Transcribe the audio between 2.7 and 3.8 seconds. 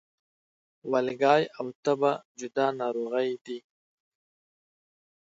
ناروغي دي